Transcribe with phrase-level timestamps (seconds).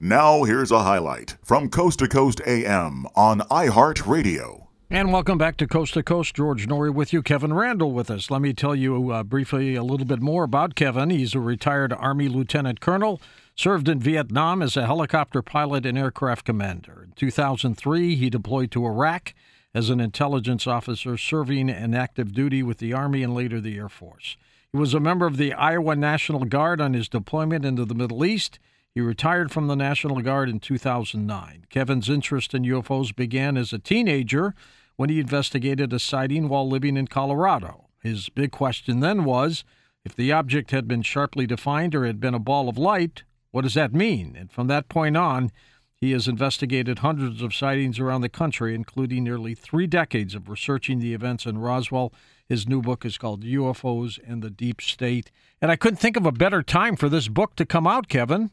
[0.00, 4.68] Now, here's a highlight from Coast to Coast AM on iHeartRadio.
[4.88, 6.36] And welcome back to Coast to Coast.
[6.36, 7.20] George Noory with you.
[7.20, 8.30] Kevin Randle with us.
[8.30, 11.10] Let me tell you uh, briefly a little bit more about Kevin.
[11.10, 13.20] He's a retired Army Lieutenant Colonel,
[13.56, 17.02] served in Vietnam as a helicopter pilot and aircraft commander.
[17.02, 19.34] In 2003, he deployed to Iraq
[19.74, 23.88] as an intelligence officer, serving in active duty with the Army and later the Air
[23.88, 24.36] Force.
[24.70, 28.24] He was a member of the Iowa National Guard on his deployment into the Middle
[28.24, 28.60] East.
[28.98, 31.66] He retired from the National Guard in 2009.
[31.70, 34.56] Kevin's interest in UFOs began as a teenager
[34.96, 37.90] when he investigated a sighting while living in Colorado.
[38.02, 39.62] His big question then was
[40.04, 43.22] if the object had been sharply defined or had been a ball of light,
[43.52, 44.34] what does that mean?
[44.36, 45.52] And from that point on,
[45.94, 50.98] he has investigated hundreds of sightings around the country, including nearly three decades of researching
[50.98, 52.12] the events in Roswell
[52.48, 55.30] his new book is called UFOs and the Deep State.
[55.60, 58.50] And I couldn't think of a better time for this book to come out, Kevin.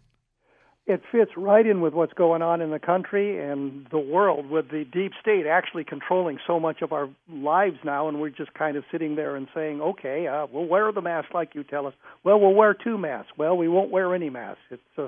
[0.87, 4.69] It fits right in with what's going on in the country and the world with
[4.69, 8.77] the deep state actually controlling so much of our lives now, and we're just kind
[8.77, 11.93] of sitting there and saying, okay, uh, we'll wear the mask like you tell us.
[12.23, 13.31] Well, we'll wear two masks.
[13.35, 14.61] Well, we won't wear any masks.
[14.69, 15.07] It's uh,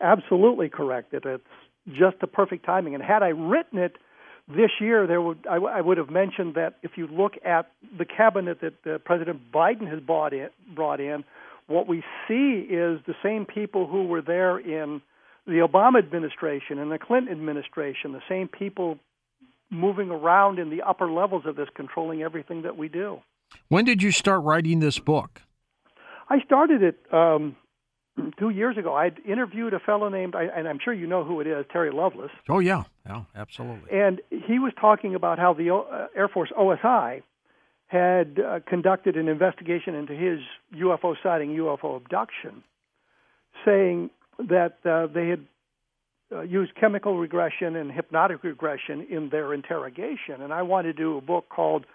[0.00, 1.12] absolutely correct.
[1.12, 1.44] It, it's
[1.88, 2.94] just the perfect timing.
[2.94, 3.96] And had I written it–
[4.48, 8.04] this year, there would I, I would have mentioned that if you look at the
[8.04, 11.24] cabinet that uh, President Biden has brought in, brought in,
[11.66, 15.02] what we see is the same people who were there in
[15.50, 18.98] the Obama administration and the Clinton administration, the same people
[19.70, 23.20] moving around in the upper levels of this, controlling everything that we do.
[23.68, 25.42] When did you start writing this book?
[26.28, 27.56] I started it um,
[28.38, 31.46] two years ago, I interviewed a fellow named, and I'm sure you know who it
[31.46, 32.30] is, Terry Lovelace.
[32.48, 33.90] Oh yeah, yeah, absolutely.
[33.90, 37.22] And he was talking about how the uh, Air Force OSI
[37.86, 40.38] had uh, conducted an investigation into his
[40.76, 42.62] UFO sighting, UFO abduction,
[43.64, 44.10] saying
[44.48, 45.46] that uh, they had
[46.32, 50.42] uh, used chemical regression and hypnotic regression in their interrogation.
[50.42, 51.86] And I wanted to do a book called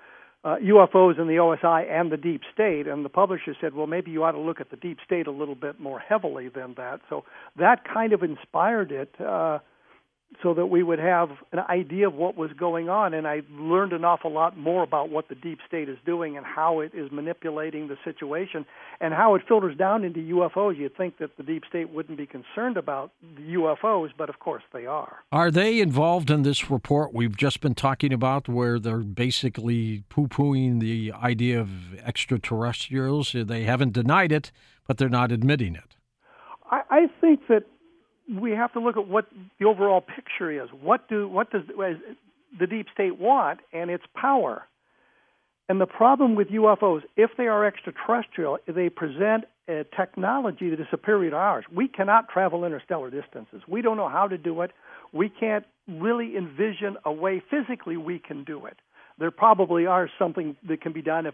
[0.44, 2.88] uh, UFOs and the OSI and the deep state.
[2.88, 5.32] And the publisher said, well, maybe you ought to look at the deep state a
[5.32, 7.02] little bit more heavily than that.
[7.10, 7.24] So
[7.58, 9.10] that kind of inspired it.
[9.20, 9.60] Uh,
[10.44, 13.14] so that we would have an idea of what was going on.
[13.14, 16.46] And I learned an awful lot more about what the deep state is doing and
[16.46, 18.66] how it is manipulating the situation
[19.00, 20.78] and how it filters down into UFOs.
[20.78, 24.86] You'd think that the deep state wouldn't be concerned about UFOs, but of course they
[24.86, 25.18] are.
[25.32, 30.28] Are they involved in this report we've just been talking about where they're basically poo
[30.28, 31.70] pooing the idea of
[32.00, 33.36] extraterrestrials?
[33.36, 34.52] They haven't denied it,
[34.88, 35.96] but they're not admitting it.
[36.70, 37.64] I, I think that
[38.30, 39.28] we have to look at what
[39.60, 40.70] the overall picture is.
[40.82, 41.64] What do what does
[42.60, 43.60] the deep state want?
[43.74, 44.64] And its power.
[45.68, 50.86] And the problem with UFOs, if they are extraterrestrial, they present a technology that is
[50.92, 51.66] superior to ours.
[51.74, 53.62] We cannot travel interstellar distances.
[53.68, 54.72] We don't know how to do it.
[55.12, 58.78] We can't really envision a way physically we can do it.
[59.18, 61.34] There probably are something that can be done if,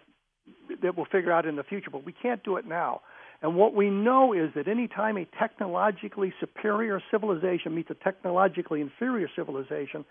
[0.82, 3.02] that we'll figure out in the future, but we can't do it now.
[3.42, 8.82] And what we know is that any time a technologically superior civilization meets a technologically
[8.82, 10.06] inferior civilization,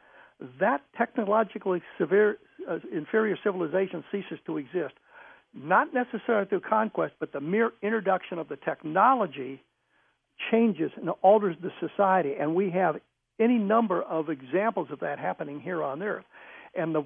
[0.59, 4.95] that technologically severe, uh, inferior civilization ceases to exist.
[5.55, 9.63] Not necessarily through conquest, but the mere introduction of the technology
[10.51, 12.35] changes and alters the society.
[12.41, 12.97] And we have
[13.39, 16.25] any number of examples of that happening here on Earth.
[16.75, 17.05] And the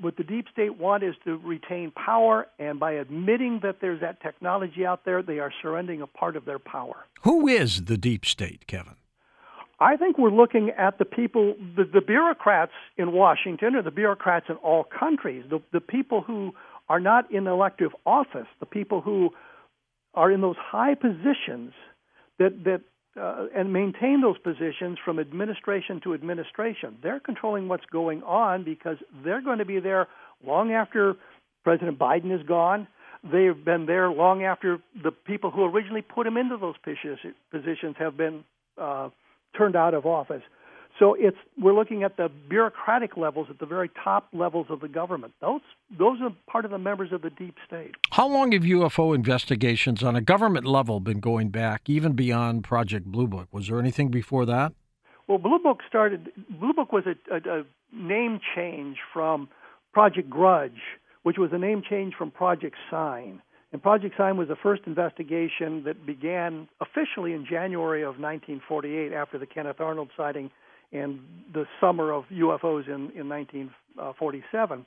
[0.00, 4.20] what the deep state want is to retain power, and by admitting that there's that
[4.20, 7.06] technology out there, they are surrendering a part of their power.
[7.22, 8.96] Who is the deep state, Kevin?
[9.78, 14.46] I think we're looking at the people, the, the bureaucrats in Washington, or the bureaucrats
[14.48, 16.54] in all countries, the, the people who
[16.88, 19.30] are not in elective office, the people who
[20.14, 21.72] are in those high positions
[22.38, 22.80] that, that
[23.20, 26.96] uh, and maintain those positions from administration to administration.
[27.02, 30.08] They're controlling what's going on because they're going to be there
[30.44, 31.16] long after
[31.64, 32.86] President Biden is gone.
[33.24, 38.16] They've been there long after the people who originally put them into those positions have
[38.16, 38.44] been
[38.78, 39.08] uh,
[39.56, 40.42] turned out of office.
[40.98, 44.88] So it's we're looking at the bureaucratic levels at the very top levels of the
[44.88, 45.34] government.
[45.40, 45.60] Those
[45.98, 47.92] those are part of the members of the deep state.
[48.12, 53.06] How long have UFO investigations on a government level been going back, even beyond Project
[53.06, 53.48] Blue Book?
[53.52, 54.72] Was there anything before that?
[55.28, 56.30] Well, Blue Book started.
[56.48, 59.48] Blue Book was a, a, a name change from
[59.92, 60.80] Project Grudge,
[61.24, 63.42] which was a name change from Project Sign.
[63.72, 69.36] And Project Sign was the first investigation that began officially in January of 1948 after
[69.36, 70.50] the Kenneth Arnold sighting
[70.92, 71.20] and
[71.52, 74.86] the summer of UFOs in, in 1947.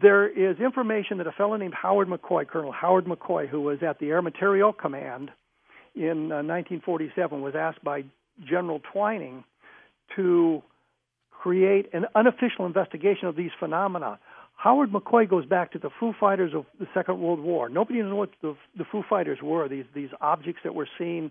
[0.00, 3.98] There is information that a fellow named Howard McCoy, Colonel Howard McCoy, who was at
[3.98, 5.30] the Air Materiel Command
[5.94, 8.04] in uh, 1947, was asked by
[8.44, 9.44] General Twining
[10.16, 10.62] to
[11.30, 14.18] create an unofficial investigation of these phenomena.
[14.56, 17.68] Howard McCoy goes back to the Foo Fighters of the Second World War.
[17.68, 19.68] Nobody knows what the, the Foo Fighters were.
[19.68, 21.30] These these objects that were seen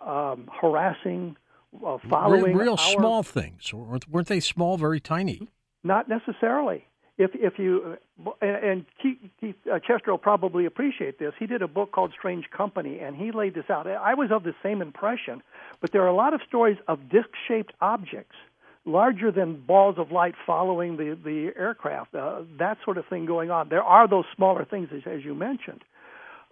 [0.00, 1.36] um, harassing,
[1.84, 2.56] uh, following.
[2.56, 4.40] Real, real our, small things, weren't they?
[4.40, 5.48] Small, very tiny.
[5.82, 6.86] Not necessarily.
[7.18, 7.96] If if you
[8.26, 11.32] uh, and Keith, Keith uh, Chester will probably appreciate this.
[11.38, 13.86] He did a book called Strange Company, and he laid this out.
[13.86, 15.42] I was of the same impression,
[15.80, 18.36] but there are a lot of stories of disc-shaped objects
[18.84, 22.14] larger than balls of light following the the aircraft.
[22.14, 23.68] Uh, that sort of thing going on.
[23.68, 25.82] There are those smaller things, as, as you mentioned.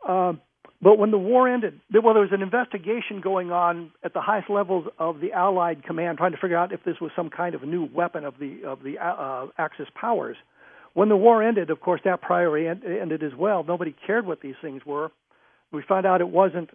[0.06, 0.34] Uh,
[0.84, 4.50] but when the war ended, well, there was an investigation going on at the highest
[4.50, 7.62] levels of the Allied command, trying to figure out if this was some kind of
[7.62, 10.36] new weapon of the of the uh, Axis powers.
[10.92, 13.64] When the war ended, of course, that priority ended as well.
[13.66, 15.10] Nobody cared what these things were.
[15.72, 16.68] We found out it wasn't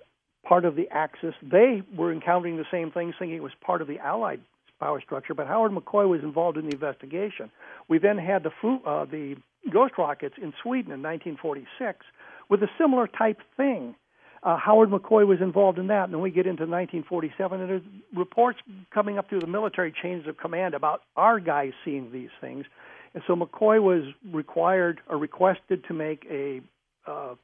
[0.44, 1.36] part of the Axis.
[1.44, 4.42] They were encountering the same things, thinking it was part of the Allied
[4.80, 5.36] power structure.
[5.36, 7.52] But Howard McCoy was involved in the investigation.
[7.88, 8.50] We then had the
[8.88, 9.36] uh, the
[9.72, 12.06] Ghost rockets in Sweden in 1946
[12.50, 13.96] with a similar type thing.
[14.42, 17.82] Uh, Howard McCoy was involved in that, and then we get into 1947, and there's
[18.16, 18.60] reports
[18.94, 22.66] coming up through the military chains of command about our guys seeing these things.
[23.14, 26.62] And so McCoy was required or requested to make a
[27.06, 27.36] uh,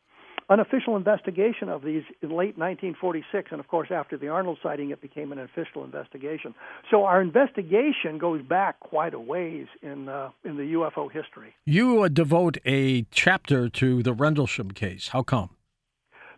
[0.50, 5.02] unofficial investigation of these in late 1946, and of course, after the Arnold sighting, it
[5.02, 6.54] became an official investigation.
[6.92, 11.56] So our investigation goes back quite a ways in uh, in the UFO history.
[11.66, 15.10] You uh, devote a chapter to the Rendlesham case.
[15.10, 15.50] How come?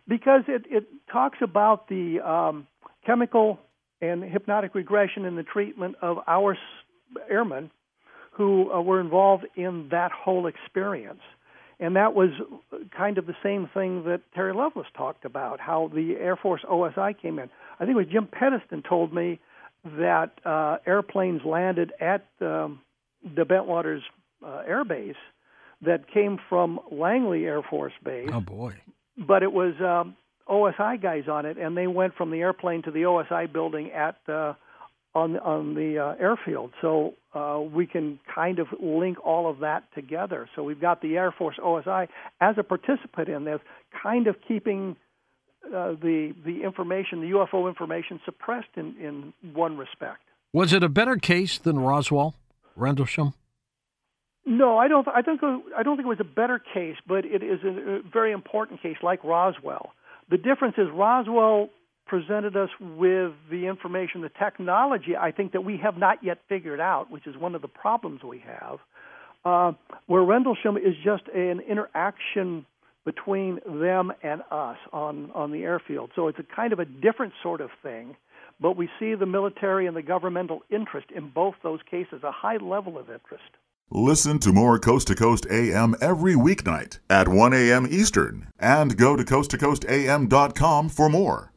[0.06, 2.66] Because it it talks about the um,
[3.04, 3.60] chemical
[4.00, 6.56] and hypnotic regression in the treatment of our
[7.28, 7.70] airmen
[8.32, 11.20] who uh, were involved in that whole experience.
[11.80, 12.30] And that was
[12.96, 17.20] kind of the same thing that Terry Lovelace talked about, how the Air Force OSI
[17.20, 17.50] came in.
[17.78, 19.38] I think it was Jim Penniston told me
[19.84, 22.80] that uh, airplanes landed at um,
[23.22, 24.00] the Bentwaters
[24.44, 25.14] uh, Air Base
[25.82, 28.28] that came from Langley Air Force Base.
[28.32, 28.74] Oh boy!
[29.16, 30.16] But it was um,
[30.48, 34.16] OSI guys on it, and they went from the airplane to the OSI building at
[34.28, 34.54] uh,
[35.14, 36.72] on on the uh, airfield.
[36.80, 40.48] So uh, we can kind of link all of that together.
[40.56, 42.08] So we've got the Air Force OSI
[42.40, 43.60] as a participant in this,
[44.02, 44.96] kind of keeping
[45.66, 50.20] uh, the the information, the UFO information, suppressed in in one respect.
[50.52, 52.34] Was it a better case than Roswell,
[52.74, 53.34] Rendlesham?
[54.46, 55.06] No, I don't.
[55.06, 58.32] I think I don't think it was a better case, but it is a very
[58.32, 59.92] important case, like Roswell.
[60.30, 61.68] The difference is Roswell
[62.08, 66.80] presented us with the information, the technology, I think that we have not yet figured
[66.80, 68.78] out, which is one of the problems we have.
[69.44, 69.72] Uh,
[70.06, 72.66] where Rendlesham is just an interaction
[73.04, 76.10] between them and us on, on the airfield.
[76.16, 78.16] So it's a kind of a different sort of thing,
[78.60, 82.56] but we see the military and the governmental interest in both those cases, a high
[82.56, 83.50] level of interest.
[83.90, 87.86] Listen to more Coast to Coast AM every weeknight at 1 a.m.
[87.88, 91.52] Eastern and go to coasttocoastam.com for more.